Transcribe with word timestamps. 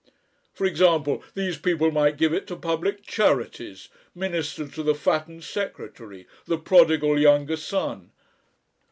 For 0.51 0.65
example, 0.65 1.23
these 1.35 1.59
people 1.59 1.91
might 1.91 2.17
give 2.17 2.33
it 2.33 2.47
to 2.47 2.55
Public 2.55 3.03
Charities, 3.03 3.89
minister 4.15 4.67
to 4.67 4.81
the 4.81 4.95
fattened 4.95 5.43
secretary, 5.43 6.25
the 6.47 6.57
prodigal 6.57 7.19
younger 7.19 7.55
son. 7.55 8.09